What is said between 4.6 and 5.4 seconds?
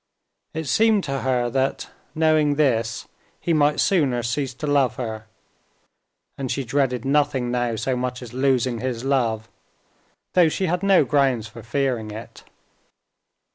love her;